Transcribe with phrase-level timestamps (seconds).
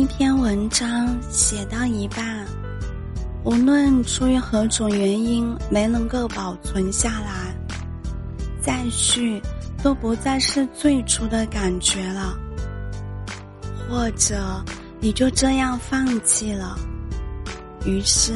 [0.00, 2.46] 一篇文章写到一半，
[3.44, 7.54] 无论出于何种原因没能够保存下来，
[8.62, 9.42] 再续
[9.82, 12.34] 都不再是最初的感觉了。
[13.90, 14.64] 或者
[15.00, 16.78] 你就这样放弃了。
[17.84, 18.32] 于是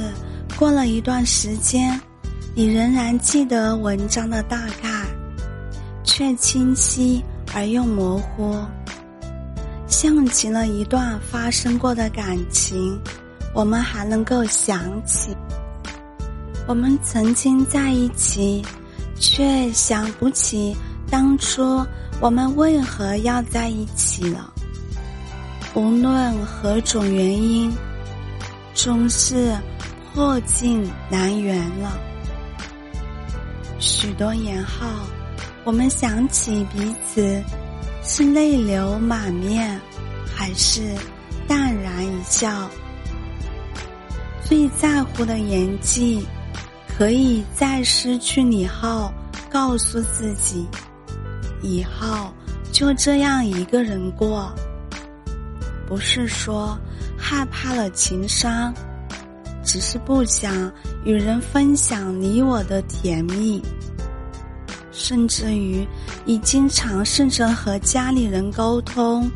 [0.59, 1.99] 过了一段时间，
[2.55, 5.07] 你仍然记得文章的大概，
[6.03, 8.55] 却清晰而又模糊。
[10.05, 13.01] 像极了一段发生过的感情，
[13.55, 15.35] 我们还能够想起，
[16.67, 18.63] 我们曾经在一起，
[19.19, 20.77] 却想不起
[21.11, 21.83] 当初
[22.21, 24.53] 我们为何要在一起了。
[25.73, 27.75] 无论何种原因，
[28.75, 29.57] 终是
[30.13, 31.99] 破镜难圆了。
[33.79, 34.87] 许多年后，
[35.65, 37.43] 我们想起彼此，
[38.03, 39.81] 是泪流满面。
[40.45, 40.83] 还是
[41.49, 42.69] 淡然一笑。
[44.43, 46.23] 最在乎的年纪，
[46.87, 49.11] 可以在失去你后
[49.49, 50.67] 告诉自己，
[51.63, 52.31] 以后
[52.71, 54.55] 就这样一个人过。
[55.87, 56.79] 不是说
[57.17, 58.71] 害怕了情伤，
[59.65, 60.71] 只是不想
[61.07, 63.63] 与人分享你我的甜蜜，
[64.93, 65.89] 甚至于
[66.27, 69.27] 已经尝试着和家里人沟通。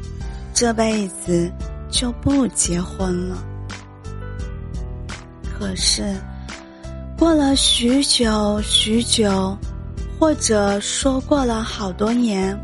[0.61, 1.49] 这辈子
[1.89, 3.39] 就不结婚了。
[5.45, 6.17] 可是，
[7.17, 9.57] 过了许久许久，
[10.19, 12.59] 或者说过了好多年，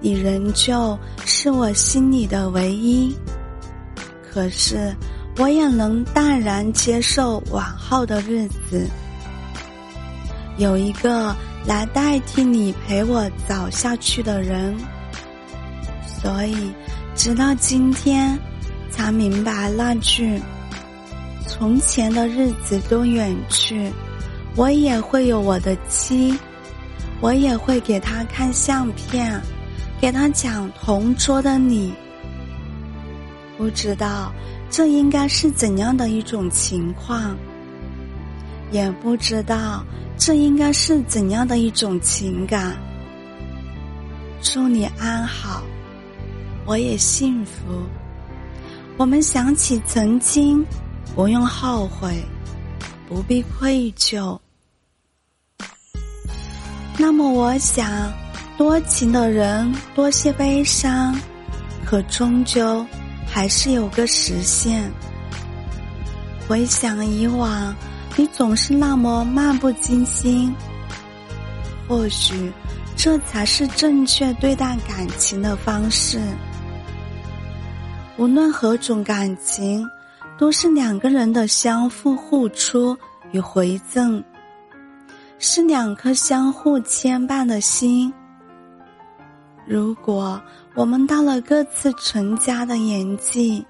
[0.00, 3.16] 你仍旧是我心里的唯一。
[4.28, 4.92] 可是，
[5.38, 8.84] 我也能淡然接受往后的日子，
[10.56, 14.76] 有一个来代替你陪我走下去的人。
[16.22, 16.70] 所以，
[17.14, 18.38] 直到今天，
[18.90, 20.38] 才明白那句
[21.48, 23.90] ：“从前的日子都远去，
[24.54, 26.38] 我也会有我的妻，
[27.22, 29.40] 我也会给他看相片，
[29.98, 31.94] 给他讲同桌的你。”
[33.56, 34.30] 不知道
[34.70, 37.34] 这应该是怎样的一种情况，
[38.70, 39.82] 也不知道
[40.18, 42.76] 这应该是怎样的一种情感。
[44.42, 45.62] 祝你安好。
[46.66, 47.52] 我也幸福。
[48.96, 50.64] 我们想起曾经，
[51.14, 52.22] 不用后悔，
[53.08, 54.38] 不必愧疚。
[56.98, 58.12] 那么，我想，
[58.58, 61.18] 多情的人多些悲伤，
[61.84, 62.84] 可终究
[63.26, 64.92] 还是有个实现。
[66.46, 67.74] 回想以往，
[68.16, 70.54] 你总是那么漫不经心。
[71.88, 72.52] 或许，
[72.96, 76.20] 这才是正确对待感情的方式。
[78.20, 79.88] 无论何种感情，
[80.36, 82.94] 都是两个人的相互付出
[83.32, 84.22] 与回赠，
[85.38, 88.12] 是两颗相互牵绊的心。
[89.66, 90.38] 如果
[90.74, 93.64] 我们到了各自成家的年纪，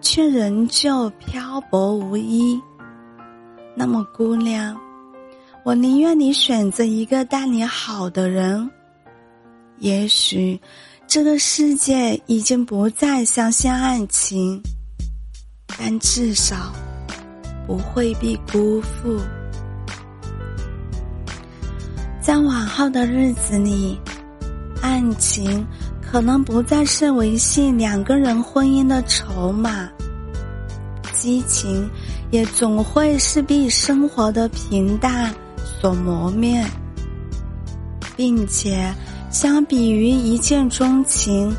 [0.00, 2.56] 却仍旧漂泊无依，
[3.74, 4.78] 那么姑娘，
[5.64, 8.70] 我宁愿你选择一个待你好的人。
[9.78, 10.56] 也许。
[11.08, 14.62] 这个世界已经不再相信爱情，
[15.78, 16.70] 但至少
[17.66, 19.18] 不会被辜负。
[22.20, 23.98] 在往后的日子里，
[24.82, 25.66] 爱情
[26.02, 29.88] 可能不再是维系两个人婚姻的筹码，
[31.14, 31.88] 激情
[32.30, 35.34] 也总会是被生活的平淡
[35.80, 36.62] 所磨灭，
[38.14, 38.92] 并且。
[39.30, 41.54] 相比于一见钟情，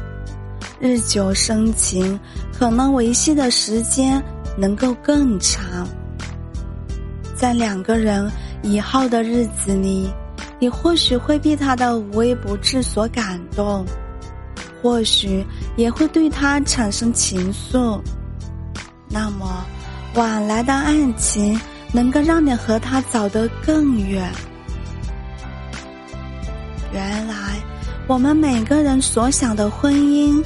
[0.79, 2.19] 日久生情
[2.51, 4.21] 可能维系的时间
[4.57, 5.87] 能够更长。
[7.35, 8.29] 在两个人
[8.63, 10.09] 以后的日子里，
[10.59, 13.85] 你或许会被他的无微不至所感动，
[14.81, 15.45] 或许
[15.77, 18.01] 也会对他产生情愫。
[19.07, 19.63] 那么，
[20.15, 21.59] 晚来的爱情
[21.93, 24.29] 能够让你和他走得更远。
[28.09, 30.43] 我们每个人所想的婚姻，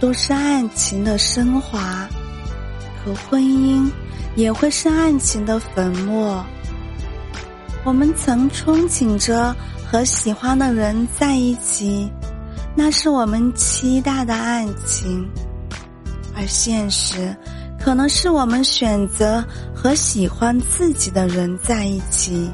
[0.00, 2.08] 都是爱情的升华，
[3.04, 3.88] 可婚姻
[4.34, 6.44] 也会是爱情的粉末。
[7.84, 9.54] 我们曾憧憬着
[9.88, 12.10] 和喜欢的人在一起，
[12.74, 15.24] 那是我们期待的爱情，
[16.34, 17.32] 而现实，
[17.78, 22.50] 可能是我们选择和喜欢自己的人在一起。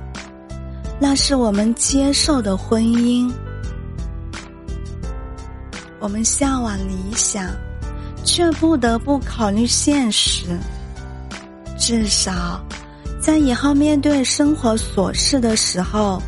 [1.01, 3.33] 那是我们接受的婚姻。
[6.01, 7.51] 我们向往理想，
[8.25, 10.59] 却不得不考虑现实。
[11.79, 12.61] 至少，
[13.21, 16.21] 在以后面对生活琐事的时候，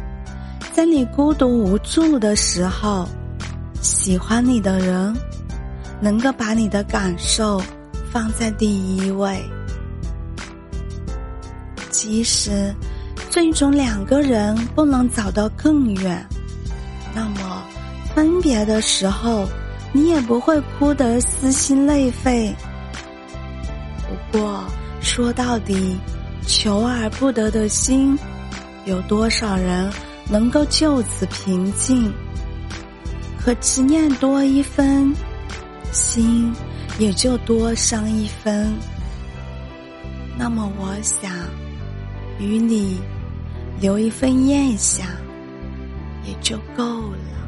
[0.72, 3.08] 在你孤独无助的时候，
[3.80, 5.14] 喜欢你的人
[6.00, 7.60] 能够把你的感受
[8.10, 9.42] 放在第一位。
[11.90, 12.74] 即使
[13.30, 16.26] 最终两个人不能走得更远，
[17.14, 17.62] 那么
[18.14, 19.46] 分别的时候，
[19.92, 22.54] 你也不会哭得撕心裂肺。
[24.30, 24.64] 不过
[25.00, 25.96] 说到底，
[26.46, 28.18] 求而不得的心，
[28.84, 29.90] 有多少人
[30.28, 32.12] 能够就此平静？
[33.38, 35.14] 可执念多一分，
[35.90, 36.52] 心
[36.98, 38.72] 也就多伤一分。
[40.38, 41.30] 那么我想。
[42.38, 42.98] 与你
[43.78, 45.06] 留一份念想，
[46.24, 47.41] 也就够了。